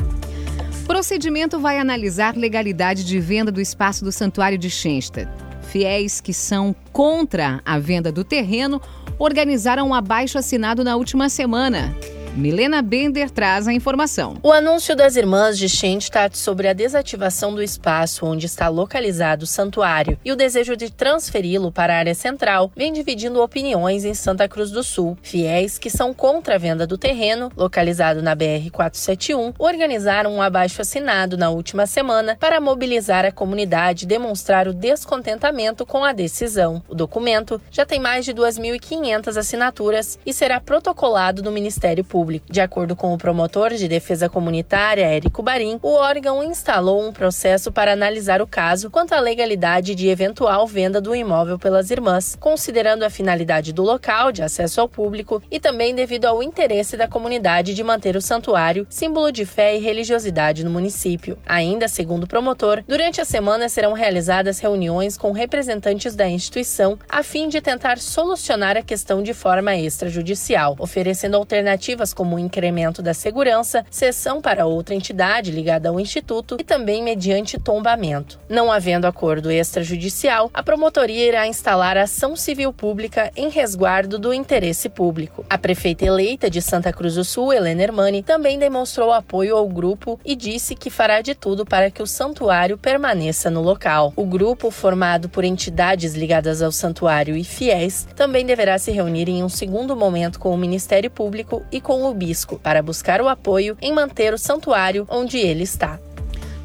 Procedimento 0.86 1.60
vai 1.60 1.78
analisar 1.78 2.36
legalidade 2.36 3.04
de 3.04 3.20
venda 3.20 3.52
do 3.52 3.60
espaço 3.60 4.04
do 4.04 4.10
Santuário 4.10 4.56
de 4.56 4.70
Xensta. 4.70 5.30
Fiéis 5.70 6.20
que 6.20 6.32
são 6.32 6.74
contra 6.92 7.60
a 7.64 7.78
venda 7.78 8.10
do 8.10 8.24
terreno 8.24 8.80
organizaram 9.18 9.88
um 9.88 9.94
abaixo 9.94 10.38
assinado 10.38 10.82
na 10.82 10.96
última 10.96 11.28
semana. 11.28 11.94
Milena 12.38 12.80
Bender 12.80 13.30
traz 13.30 13.66
a 13.66 13.72
informação. 13.72 14.36
O 14.44 14.52
anúncio 14.52 14.94
das 14.94 15.16
irmãs 15.16 15.58
de 15.58 15.68
Schenstadt 15.68 16.38
sobre 16.38 16.68
a 16.68 16.72
desativação 16.72 17.52
do 17.52 17.60
espaço 17.60 18.24
onde 18.24 18.46
está 18.46 18.68
localizado 18.68 19.42
o 19.42 19.46
santuário 19.46 20.16
e 20.24 20.30
o 20.30 20.36
desejo 20.36 20.76
de 20.76 20.88
transferi-lo 20.88 21.72
para 21.72 21.94
a 21.94 21.98
área 21.98 22.14
central 22.14 22.70
vem 22.76 22.92
dividindo 22.92 23.42
opiniões 23.42 24.04
em 24.04 24.14
Santa 24.14 24.48
Cruz 24.48 24.70
do 24.70 24.84
Sul. 24.84 25.18
Fiéis 25.20 25.78
que 25.78 25.90
são 25.90 26.14
contra 26.14 26.54
a 26.54 26.58
venda 26.58 26.86
do 26.86 26.96
terreno, 26.96 27.50
localizado 27.56 28.22
na 28.22 28.36
BR-471, 28.36 29.54
organizaram 29.58 30.32
um 30.32 30.40
abaixo 30.40 30.80
assinado 30.80 31.36
na 31.36 31.50
última 31.50 31.86
semana 31.86 32.36
para 32.38 32.60
mobilizar 32.60 33.24
a 33.24 33.32
comunidade 33.32 34.04
e 34.04 34.08
demonstrar 34.08 34.68
o 34.68 34.72
descontentamento 34.72 35.84
com 35.84 36.04
a 36.04 36.12
decisão. 36.12 36.80
O 36.88 36.94
documento 36.94 37.60
já 37.68 37.84
tem 37.84 37.98
mais 37.98 38.24
de 38.24 38.32
2.500 38.32 39.36
assinaturas 39.36 40.20
e 40.24 40.32
será 40.32 40.60
protocolado 40.60 41.42
no 41.42 41.50
Ministério 41.50 42.04
Público. 42.04 42.27
Público. 42.28 42.52
De 42.52 42.60
acordo 42.60 42.94
com 42.94 43.14
o 43.14 43.18
promotor 43.18 43.72
de 43.72 43.88
defesa 43.88 44.28
comunitária, 44.28 45.06
Érico 45.06 45.42
Barim, 45.42 45.78
o 45.82 45.94
órgão 45.94 46.44
instalou 46.44 47.02
um 47.02 47.10
processo 47.10 47.72
para 47.72 47.94
analisar 47.94 48.42
o 48.42 48.46
caso 48.46 48.90
quanto 48.90 49.14
à 49.14 49.20
legalidade 49.20 49.94
de 49.94 50.08
eventual 50.08 50.66
venda 50.66 51.00
do 51.00 51.16
imóvel 51.16 51.58
pelas 51.58 51.90
irmãs, 51.90 52.36
considerando 52.38 53.02
a 53.02 53.08
finalidade 53.08 53.72
do 53.72 53.82
local 53.82 54.30
de 54.30 54.42
acesso 54.42 54.78
ao 54.78 54.88
público 54.88 55.42
e 55.50 55.58
também 55.58 55.94
devido 55.94 56.26
ao 56.26 56.42
interesse 56.42 56.98
da 56.98 57.08
comunidade 57.08 57.72
de 57.72 57.82
manter 57.82 58.14
o 58.14 58.20
santuário, 58.20 58.86
símbolo 58.90 59.32
de 59.32 59.46
fé 59.46 59.74
e 59.74 59.80
religiosidade 59.80 60.62
no 60.62 60.70
município. 60.70 61.38
Ainda, 61.46 61.88
segundo 61.88 62.24
o 62.24 62.28
promotor, 62.28 62.84
durante 62.86 63.22
a 63.22 63.24
semana 63.24 63.70
serão 63.70 63.94
realizadas 63.94 64.58
reuniões 64.58 65.16
com 65.16 65.32
representantes 65.32 66.14
da 66.14 66.28
instituição 66.28 66.98
a 67.08 67.22
fim 67.22 67.48
de 67.48 67.62
tentar 67.62 67.96
solucionar 67.98 68.76
a 68.76 68.82
questão 68.82 69.22
de 69.22 69.32
forma 69.32 69.74
extrajudicial, 69.74 70.76
oferecendo 70.78 71.36
alternativas 71.36 72.07
como 72.12 72.36
o 72.36 72.38
incremento 72.38 73.02
da 73.02 73.14
segurança, 73.14 73.84
cessão 73.90 74.40
para 74.40 74.66
outra 74.66 74.94
entidade 74.94 75.50
ligada 75.50 75.88
ao 75.88 76.00
Instituto 76.00 76.56
e 76.58 76.64
também 76.64 77.02
mediante 77.02 77.58
tombamento. 77.58 78.38
Não 78.48 78.70
havendo 78.70 79.06
acordo 79.06 79.50
extrajudicial, 79.50 80.50
a 80.52 80.62
promotoria 80.62 81.26
irá 81.26 81.46
instalar 81.46 81.96
ação 81.96 82.36
civil 82.36 82.72
pública 82.72 83.30
em 83.36 83.48
resguardo 83.48 84.18
do 84.18 84.32
interesse 84.32 84.88
público. 84.88 85.44
A 85.48 85.58
prefeita 85.58 86.04
eleita 86.04 86.50
de 86.50 86.62
Santa 86.62 86.92
Cruz 86.92 87.14
do 87.14 87.24
Sul, 87.24 87.52
Helena 87.52 87.82
Hermani, 87.82 88.22
também 88.22 88.58
demonstrou 88.58 89.12
apoio 89.12 89.56
ao 89.56 89.68
grupo 89.68 90.18
e 90.24 90.34
disse 90.34 90.74
que 90.74 90.90
fará 90.90 91.20
de 91.20 91.34
tudo 91.34 91.64
para 91.64 91.90
que 91.90 92.02
o 92.02 92.06
santuário 92.06 92.78
permaneça 92.78 93.50
no 93.50 93.62
local. 93.62 94.12
O 94.16 94.24
grupo, 94.24 94.70
formado 94.70 95.28
por 95.28 95.44
entidades 95.44 96.14
ligadas 96.14 96.62
ao 96.62 96.72
santuário 96.72 97.36
e 97.36 97.44
fiéis, 97.44 98.06
também 98.14 98.44
deverá 98.44 98.78
se 98.78 98.90
reunir 98.90 99.28
em 99.28 99.42
um 99.42 99.48
segundo 99.48 99.96
momento 99.96 100.38
com 100.38 100.52
o 100.52 100.58
Ministério 100.58 101.10
Público 101.10 101.64
e 101.70 101.80
com 101.80 101.97
o 102.04 102.14
Bisco 102.14 102.58
para 102.58 102.82
buscar 102.82 103.20
o 103.20 103.28
apoio 103.28 103.76
em 103.80 103.92
manter 103.92 104.34
o 104.34 104.38
santuário 104.38 105.06
onde 105.08 105.38
ele 105.38 105.62
está. 105.62 105.98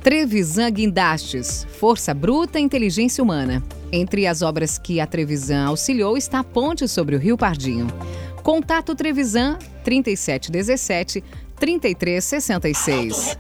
Trevisan 0.04 0.70
Guindastes, 0.70 1.66
Força 1.80 2.14
Bruta 2.14 2.60
e 2.60 2.64
Inteligência 2.64 3.24
Humana. 3.24 3.64
Entre 3.92 4.28
as 4.28 4.42
obras 4.42 4.78
que 4.78 5.00
a 5.00 5.08
Trevisan 5.08 5.66
auxiliou 5.66 6.18
está 6.18 6.40
a 6.40 6.44
ponte 6.44 6.88
sobre 6.88 7.16
o 7.16 7.20
Rio 7.20 7.38
Pardinho. 7.38 7.88
Contato 8.44 8.96
Trevisan 8.96 9.58
3717 9.84 11.24
3366. 11.58 13.38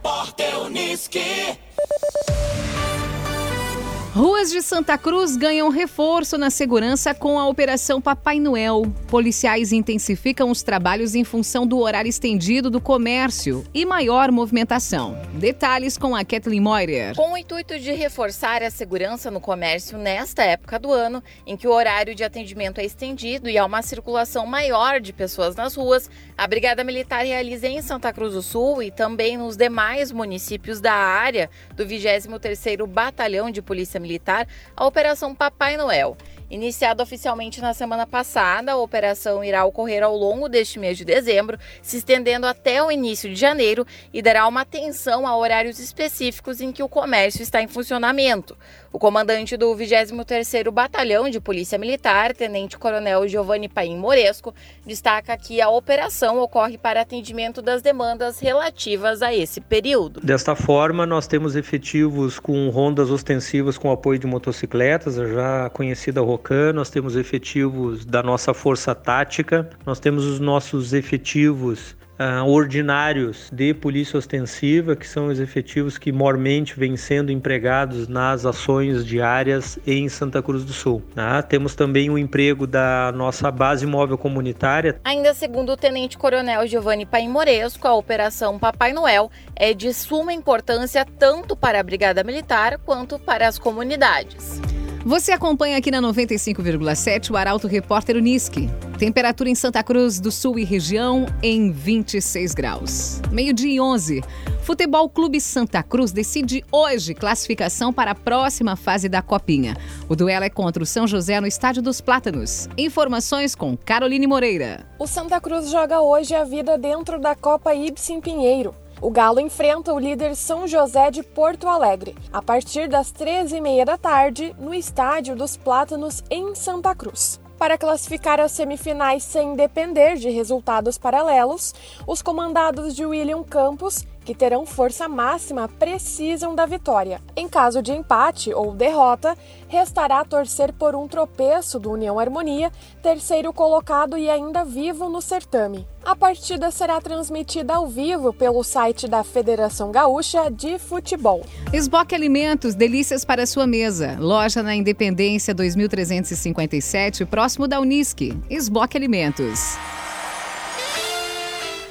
Ruas 4.15 4.51
de 4.51 4.61
Santa 4.61 4.95
Cruz 4.95 5.35
ganham 5.35 5.69
reforço 5.69 6.37
na 6.37 6.51
segurança 6.51 7.15
com 7.15 7.39
a 7.39 7.47
Operação 7.47 7.99
Papai 7.99 8.39
Noel. 8.39 8.83
Policiais 9.07 9.71
intensificam 9.71 10.51
os 10.51 10.61
trabalhos 10.61 11.15
em 11.15 11.23
função 11.23 11.65
do 11.65 11.79
horário 11.79 12.07
estendido 12.07 12.69
do 12.69 12.79
comércio 12.79 13.65
e 13.73 13.83
maior 13.83 14.31
movimentação. 14.31 15.19
Detalhes 15.33 15.97
com 15.97 16.15
a 16.15 16.23
Kathleen 16.23 16.61
Moirer. 16.61 17.15
Com 17.15 17.33
o 17.33 17.37
intuito 17.37 17.79
de 17.79 17.91
reforçar 17.91 18.61
a 18.61 18.69
segurança 18.69 19.31
no 19.31 19.41
comércio 19.41 19.97
nesta 19.97 20.43
época 20.43 20.77
do 20.77 20.91
ano, 20.91 21.23
em 21.43 21.57
que 21.57 21.67
o 21.67 21.71
horário 21.71 22.13
de 22.13 22.23
atendimento 22.23 22.79
é 22.79 22.85
estendido 22.85 23.49
e 23.49 23.57
há 23.57 23.65
uma 23.65 23.81
circulação 23.81 24.45
maior 24.45 25.01
de 25.01 25.11
pessoas 25.11 25.55
nas 25.55 25.73
ruas, 25.73 26.07
a 26.37 26.45
Brigada 26.45 26.83
Militar 26.83 27.25
realiza 27.25 27.67
em 27.67 27.81
Santa 27.81 28.13
Cruz 28.13 28.33
do 28.33 28.43
Sul 28.43 28.83
e 28.83 28.91
também 28.91 29.37
nos 29.37 29.57
demais 29.57 30.11
municípios 30.11 30.79
da 30.79 30.93
área 30.93 31.49
do 31.75 31.83
23º 31.83 32.85
Batalhão 32.85 33.49
de 33.49 33.59
Polícia 33.59 34.02
Militar 34.03 34.47
a 34.77 34.85
Operação 34.85 35.33
Papai 35.33 35.77
Noel. 35.77 36.15
Iniciada 36.53 37.01
oficialmente 37.01 37.59
na 37.59 37.73
semana 37.73 38.05
passada, 38.05 38.73
a 38.73 38.77
operação 38.77 39.43
irá 39.43 39.65
ocorrer 39.65 40.03
ao 40.03 40.15
longo 40.15 40.47
deste 40.47 40.77
mês 40.77 40.95
de 40.95 41.03
dezembro, 41.03 41.57
se 41.81 41.97
estendendo 41.97 42.45
até 42.45 42.83
o 42.83 42.91
início 42.91 43.27
de 43.27 43.35
janeiro 43.35 43.87
e 44.13 44.21
dará 44.21 44.47
uma 44.47 44.61
atenção 44.61 45.25
a 45.25 45.35
horários 45.35 45.79
específicos 45.79 46.61
em 46.61 46.71
que 46.71 46.83
o 46.83 46.87
comércio 46.87 47.41
está 47.41 47.59
em 47.59 47.67
funcionamento. 47.67 48.55
O 48.93 48.99
comandante 48.99 49.57
do 49.57 49.75
23º 49.75 50.69
Batalhão 50.69 51.27
de 51.27 51.39
Polícia 51.39 51.79
Militar, 51.79 52.31
Tenente 52.31 52.77
Coronel 52.77 53.27
Giovanni 53.27 53.67
Paim 53.67 53.97
Moresco, 53.97 54.53
destaca 54.85 55.35
que 55.35 55.59
a 55.59 55.67
operação 55.67 56.37
ocorre 56.39 56.77
para 56.77 57.01
atendimento 57.01 57.59
das 57.59 57.81
demandas 57.81 58.39
relativas 58.39 59.23
a 59.23 59.33
esse 59.33 59.59
período. 59.59 60.21
Desta 60.21 60.55
forma, 60.55 61.07
nós 61.07 61.25
temos 61.25 61.55
efetivos 61.55 62.37
com 62.37 62.69
rondas 62.69 63.09
ostensivas 63.09 63.79
com 63.79 63.91
apoio 63.91 64.19
de 64.19 64.27
motocicletas, 64.27 65.17
a 65.17 65.25
já 65.25 65.69
conhecida 65.71 66.21
Rocan, 66.21 66.73
nós 66.73 66.91
temos 66.91 67.15
efetivos 67.15 68.05
da 68.05 68.21
nossa 68.21 68.53
força 68.53 68.93
tática, 68.93 69.67
nós 69.87 69.99
temos 69.99 70.23
os 70.23 70.39
nossos 70.39 70.93
efetivos 70.93 71.95
uh, 72.23 72.45
ordinários 72.47 73.49
de 73.51 73.73
polícia 73.73 74.17
ostensiva, 74.17 74.95
que 74.95 75.07
são 75.07 75.27
os 75.27 75.39
efetivos 75.39 75.97
que 75.97 76.11
mormente 76.11 76.77
vêm 76.77 76.95
sendo 76.95 77.31
empregados 77.31 78.07
nas 78.07 78.45
ações 78.45 79.05
diárias 79.05 79.77
em 79.85 80.07
Santa 80.07 80.41
Cruz 80.41 80.63
do 80.63 80.73
Sul. 80.73 81.01
Né? 81.15 81.41
Temos 81.41 81.75
também 81.75 82.09
o 82.09 82.17
emprego 82.17 82.65
da 82.65 83.11
nossa 83.13 83.51
base 83.51 83.85
móvel 83.85 84.17
comunitária. 84.17 84.99
Ainda 85.03 85.33
segundo 85.33 85.73
o 85.73 85.77
Tenente 85.77 86.17
Coronel 86.17 86.65
Giovanni 86.67 87.05
Paim 87.05 87.29
Moresco, 87.29 87.87
a 87.87 87.93
Operação 87.93 88.57
Papai 88.57 88.93
Noel 88.93 89.29
é 89.55 89.73
de 89.73 89.93
suma 89.93 90.33
importância 90.33 91.05
tanto 91.17 91.55
para 91.55 91.79
a 91.79 91.83
Brigada 91.83 92.23
Militar 92.23 92.77
quanto 92.85 93.19
para 93.19 93.47
as 93.47 93.57
comunidades. 93.57 94.61
Você 95.05 95.33
acompanha 95.33 95.77
aqui 95.77 95.91
na 95.91 96.01
95,7 96.01 97.29
o 97.29 97.35
Arauto 97.35 97.67
Repórter 97.67 98.15
Uniski. 98.15 98.69
Temperatura 98.97 99.49
em 99.49 99.55
Santa 99.55 99.83
Cruz 99.83 100.17
do 100.17 100.31
Sul 100.31 100.57
e 100.57 100.63
região 100.63 101.25
em 101.43 101.71
26 101.71 102.53
graus. 102.53 103.21
Meio-dia 103.29 103.73
e 103.73 103.81
11. 103.81 104.23
Futebol 104.61 105.09
Clube 105.09 105.41
Santa 105.41 105.83
Cruz 105.83 106.13
decide 106.13 106.63
hoje 106.71 107.13
classificação 107.13 107.91
para 107.91 108.11
a 108.11 108.15
próxima 108.15 108.77
fase 108.77 109.09
da 109.09 109.21
Copinha. 109.21 109.75
O 110.07 110.15
duelo 110.15 110.45
é 110.45 110.49
contra 110.49 110.81
o 110.81 110.85
São 110.85 111.05
José 111.05 111.41
no 111.41 111.47
Estádio 111.47 111.81
dos 111.81 111.99
Plátanos. 111.99 112.69
Informações 112.77 113.55
com 113.55 113.75
Caroline 113.75 114.25
Moreira. 114.25 114.85
O 114.97 115.05
Santa 115.05 115.41
Cruz 115.41 115.69
joga 115.69 115.99
hoje 115.99 116.33
a 116.33 116.45
vida 116.45 116.77
dentro 116.77 117.19
da 117.19 117.35
Copa 117.35 117.75
Ibsen 117.75 118.21
Pinheiro. 118.21 118.73
O 119.03 119.11
Galo 119.11 119.41
enfrenta 119.41 119.93
o 119.93 119.99
líder 119.99 120.33
São 120.33 120.65
José 120.65 121.11
de 121.11 121.21
Porto 121.21 121.67
Alegre, 121.67 122.15
a 122.31 122.41
partir 122.41 122.87
das 122.87 123.11
13h30 123.11 123.83
da 123.83 123.97
tarde, 123.97 124.55
no 124.57 124.73
Estádio 124.73 125.35
dos 125.35 125.57
Plátanos, 125.57 126.23
em 126.29 126.55
Santa 126.55 126.95
Cruz. 126.95 127.37
Para 127.57 127.77
classificar 127.77 128.39
as 128.39 128.53
semifinais 128.53 129.21
sem 129.25 129.55
depender 129.55 130.15
de 130.15 130.29
resultados 130.29 130.97
paralelos, 130.97 131.73
os 132.07 132.21
comandados 132.21 132.95
de 132.95 133.05
William 133.05 133.43
Campos 133.43 134.05
que 134.23 134.35
terão 134.35 134.65
força 134.65 135.07
máxima 135.07 135.67
precisam 135.67 136.55
da 136.55 136.65
vitória. 136.65 137.21
Em 137.35 137.47
caso 137.47 137.81
de 137.81 137.91
empate 137.91 138.53
ou 138.53 138.73
derrota, 138.73 139.37
restará 139.67 140.23
torcer 140.23 140.73
por 140.73 140.95
um 140.95 141.07
tropeço 141.07 141.79
do 141.79 141.91
União 141.91 142.19
Harmonia, 142.19 142.71
terceiro 143.01 143.51
colocado 143.51 144.17
e 144.17 144.29
ainda 144.29 144.63
vivo 144.63 145.09
no 145.09 145.21
certame. 145.21 145.87
A 146.05 146.15
partida 146.15 146.69
será 146.69 146.99
transmitida 146.99 147.75
ao 147.75 147.87
vivo 147.87 148.33
pelo 148.33 148.63
site 148.63 149.07
da 149.07 149.23
Federação 149.23 149.91
Gaúcha 149.91 150.51
de 150.51 150.77
Futebol. 150.77 151.41
Esboque 151.71 152.13
Alimentos, 152.13 152.75
delícias 152.75 153.23
para 153.23 153.45
sua 153.45 153.65
mesa. 153.65 154.17
Loja 154.19 154.61
na 154.61 154.75
Independência 154.75 155.53
2357, 155.53 157.25
próximo 157.25 157.67
da 157.67 157.79
Unisque. 157.79 158.37
Esboque 158.49 158.97
Alimentos. 158.97 159.77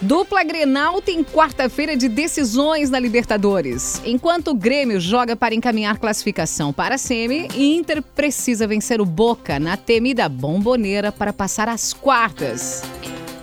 Dupla 0.03 0.43
Grenal 0.43 1.01
tem 1.01 1.23
quarta-feira 1.23 1.97
de 1.97 2.09
decisões 2.09 2.91
na 2.91 2.99
Libertadores. 2.99 4.03
Enquanto 4.05 4.49
o 4.49 4.55
Grêmio 4.55 5.01
joga 5.01 5.37
para 5.37 5.55
encaminhar 5.55 5.97
classificação 5.97 6.73
para 6.73 6.97
a 6.97 6.99
Semi, 6.99 7.47
Inter 7.57 8.03
precisa 8.03 8.67
vencer 8.67 9.01
o 9.01 9.07
Boca 9.07 9.61
na 9.61 9.77
temida 9.77 10.29
bomboneira 10.29 11.13
para 11.13 11.33
passar 11.33 11.69
às 11.69 11.93
quartas. 11.93 12.83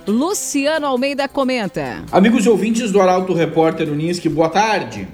Luciano 0.06 0.86
Almeida 0.86 1.26
comenta. 1.26 2.04
Amigos 2.12 2.46
ouvintes 2.46 2.92
do 2.92 3.00
Arauto 3.00 3.32
Repórter 3.32 3.90
Unisque, 3.90 4.28
boa 4.28 4.50
tarde. 4.50 5.08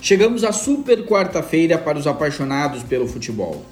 Chegamos 0.00 0.44
à 0.44 0.52
super 0.52 1.04
quarta-feira 1.06 1.76
para 1.76 1.98
os 1.98 2.06
apaixonados 2.06 2.84
pelo 2.84 3.08
futebol. 3.08 3.66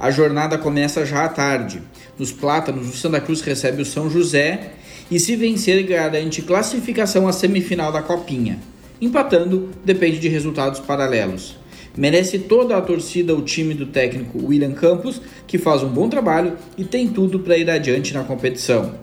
A 0.00 0.10
jornada 0.10 0.56
começa 0.56 1.04
já 1.04 1.26
à 1.26 1.28
tarde. 1.28 1.82
Nos 2.18 2.32
Plátanos, 2.32 2.88
o 2.88 2.96
Santa 2.96 3.20
Cruz 3.20 3.42
recebe 3.42 3.82
o 3.82 3.84
São 3.84 4.08
José 4.08 4.70
e 5.10 5.20
se 5.20 5.36
vencer 5.36 5.82
garante 5.82 6.40
classificação 6.40 7.28
à 7.28 7.32
semifinal 7.34 7.92
da 7.92 8.00
Copinha. 8.00 8.58
Empatando 8.98 9.68
depende 9.84 10.18
de 10.18 10.26
resultados 10.26 10.80
paralelos. 10.80 11.58
Merece 11.94 12.38
toda 12.38 12.78
a 12.78 12.80
torcida 12.80 13.34
o 13.34 13.42
time 13.42 13.74
do 13.74 13.84
técnico 13.84 14.46
William 14.46 14.72
Campos, 14.72 15.20
que 15.46 15.58
faz 15.58 15.82
um 15.82 15.90
bom 15.90 16.08
trabalho 16.08 16.56
e 16.78 16.84
tem 16.84 17.06
tudo 17.06 17.40
para 17.40 17.58
ir 17.58 17.68
adiante 17.68 18.14
na 18.14 18.24
competição. 18.24 18.94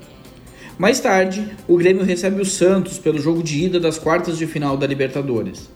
Mais 0.80 1.00
tarde, 1.00 1.48
o 1.68 1.78
Grêmio 1.78 2.04
recebe 2.04 2.42
o 2.42 2.46
Santos 2.46 2.98
pelo 2.98 3.20
jogo 3.20 3.44
de 3.44 3.64
ida 3.66 3.80
das 3.80 4.00
quartas 4.00 4.36
de 4.36 4.48
final 4.48 4.76
da 4.76 4.88
Libertadores. 4.88 5.70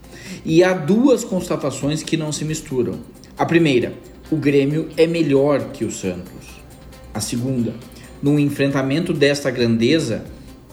E 0.43 0.63
há 0.63 0.73
duas 0.73 1.23
constatações 1.23 2.01
que 2.01 2.17
não 2.17 2.31
se 2.31 2.43
misturam. 2.43 2.99
A 3.37 3.45
primeira, 3.45 3.93
o 4.31 4.37
Grêmio 4.37 4.87
é 4.95 5.05
melhor 5.05 5.71
que 5.73 5.83
o 5.83 5.91
Santos. 5.91 6.61
A 7.13 7.19
segunda, 7.19 7.73
num 8.23 8.39
enfrentamento 8.39 9.11
desta 9.11 9.51
grandeza, 9.51 10.23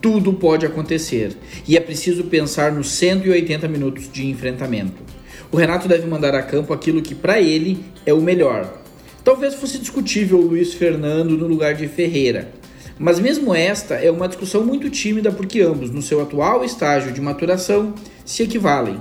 tudo 0.01 0.33
pode 0.33 0.65
acontecer 0.65 1.37
e 1.67 1.77
é 1.77 1.81
preciso 1.81 2.25
pensar 2.25 2.71
nos 2.71 2.93
180 2.93 3.67
minutos 3.67 4.09
de 4.13 4.29
enfrentamento. 4.29 5.03
O 5.51 5.57
Renato 5.57 5.89
deve 5.89 6.07
mandar 6.07 6.37
a 6.37 6.43
campo 6.43 6.73
aquilo 6.73 7.03
que 7.03 7.17
para 7.17 7.41
ele 7.41 7.85
é 8.07 8.15
o 8.15 8.21
melhor. 8.21 8.81
Talvez 9.25 9.55
fosse 9.57 9.79
discutível 9.79 10.39
o 10.39 10.47
Luiz 10.47 10.73
Fernando 10.73 11.37
no 11.37 11.49
lugar 11.49 11.75
de 11.75 11.89
Ferreira, 11.89 12.53
mas 12.97 13.19
mesmo 13.19 13.53
esta 13.53 13.95
é 13.95 14.09
uma 14.09 14.29
discussão 14.29 14.65
muito 14.65 14.89
tímida 14.89 15.33
porque 15.33 15.61
ambos, 15.63 15.91
no 15.91 16.01
seu 16.01 16.23
atual 16.23 16.65
estágio 16.65 17.13
de 17.13 17.21
maturação, 17.21 17.93
se 18.25 18.45
equivalem. 18.45 19.01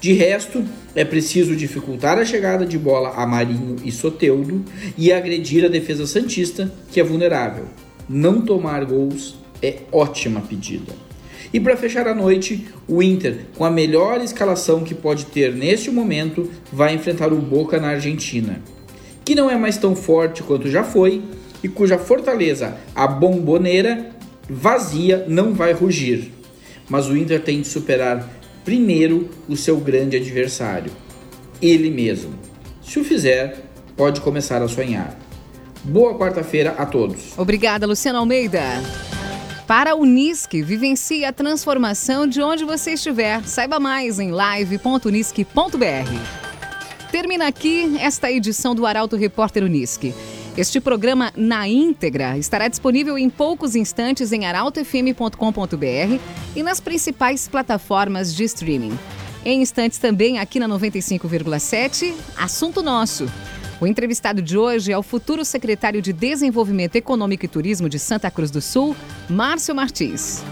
De 0.00 0.12
resto, 0.12 0.64
é 0.94 1.04
preciso 1.04 1.56
dificultar 1.56 2.18
a 2.18 2.24
chegada 2.24 2.66
de 2.66 2.78
bola 2.78 3.14
a 3.16 3.26
Marinho 3.26 3.76
e 3.84 3.90
Soteudo 3.90 4.64
e 4.96 5.12
agredir 5.12 5.64
a 5.64 5.68
defesa 5.68 6.06
Santista, 6.06 6.72
que 6.90 7.00
é 7.00 7.04
vulnerável 7.04 7.66
não 8.08 8.40
tomar 8.40 8.84
gols 8.84 9.36
é 9.62 9.78
ótima 9.90 10.40
pedida. 10.40 10.92
E 11.52 11.60
para 11.60 11.76
fechar 11.76 12.06
a 12.06 12.14
noite, 12.14 12.66
o 12.86 13.02
Inter, 13.02 13.46
com 13.56 13.64
a 13.64 13.70
melhor 13.70 14.20
escalação 14.20 14.84
que 14.84 14.94
pode 14.94 15.26
ter 15.26 15.54
neste 15.54 15.90
momento, 15.90 16.50
vai 16.72 16.94
enfrentar 16.94 17.32
o 17.32 17.36
Boca 17.36 17.80
na 17.80 17.88
Argentina, 17.88 18.60
que 19.24 19.34
não 19.34 19.50
é 19.50 19.56
mais 19.56 19.76
tão 19.76 19.96
forte 19.96 20.42
quanto 20.42 20.70
já 20.70 20.84
foi 20.84 21.22
e 21.62 21.68
cuja 21.68 21.98
fortaleza, 21.98 22.76
a 22.94 23.06
bomboneira, 23.06 24.10
vazia, 24.48 25.24
não 25.28 25.54
vai 25.54 25.72
rugir. 25.72 26.32
Mas 26.88 27.08
o 27.08 27.16
Inter 27.16 27.42
tem 27.42 27.60
de 27.60 27.66
superar 27.66 28.35
primeiro 28.66 29.30
o 29.48 29.56
seu 29.56 29.78
grande 29.78 30.16
adversário, 30.16 30.90
ele 31.62 31.88
mesmo. 31.88 32.34
Se 32.82 32.98
o 32.98 33.04
fizer, 33.04 33.64
pode 33.96 34.20
começar 34.20 34.60
a 34.60 34.66
sonhar. 34.66 35.16
Boa 35.84 36.18
quarta-feira 36.18 36.72
a 36.72 36.84
todos. 36.84 37.38
Obrigada, 37.38 37.86
Luciano 37.86 38.18
Almeida. 38.18 38.60
Para 39.68 39.94
o 39.94 40.00
Unisque, 40.00 40.62
vivencie 40.62 41.24
a 41.24 41.32
transformação 41.32 42.26
de 42.26 42.42
onde 42.42 42.64
você 42.64 42.94
estiver. 42.94 43.40
Saiba 43.44 43.78
mais 43.78 44.18
em 44.18 44.32
live.unisque.br. 44.32 45.46
Termina 47.12 47.46
aqui 47.46 47.96
esta 48.00 48.32
edição 48.32 48.74
do 48.74 48.84
Arauto 48.84 49.14
Repórter 49.14 49.62
Unisque. 49.62 50.12
Este 50.56 50.80
programa 50.80 51.30
na 51.36 51.68
íntegra 51.68 52.38
estará 52.38 52.66
disponível 52.66 53.18
em 53.18 53.28
poucos 53.28 53.76
instantes 53.76 54.32
em 54.32 54.46
arautofm.com.br 54.46 56.20
e 56.56 56.62
nas 56.62 56.80
principais 56.80 57.46
plataformas 57.46 58.34
de 58.34 58.44
streaming. 58.44 58.98
Em 59.44 59.60
instantes 59.60 59.98
também 59.98 60.38
aqui 60.38 60.58
na 60.58 60.66
95,7, 60.66 62.14
assunto 62.38 62.82
nosso. 62.82 63.30
O 63.78 63.86
entrevistado 63.86 64.40
de 64.40 64.56
hoje 64.56 64.90
é 64.90 64.96
o 64.96 65.02
futuro 65.02 65.44
secretário 65.44 66.00
de 66.00 66.10
Desenvolvimento 66.10 66.96
Econômico 66.96 67.44
e 67.44 67.48
Turismo 67.48 67.86
de 67.86 67.98
Santa 67.98 68.30
Cruz 68.30 68.50
do 68.50 68.62
Sul, 68.62 68.96
Márcio 69.28 69.74
Martins. 69.74 70.42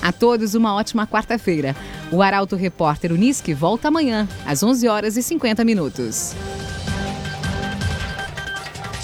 A 0.00 0.12
todos 0.12 0.54
uma 0.54 0.72
ótima 0.72 1.04
quarta-feira. 1.04 1.74
O 2.12 2.22
Arauto 2.22 2.54
Repórter 2.54 3.12
Unisque 3.12 3.52
volta 3.52 3.88
amanhã, 3.88 4.28
às 4.46 4.62
11 4.62 4.86
horas 4.86 5.16
e 5.16 5.22
50 5.24 5.64
minutos. 5.64 6.36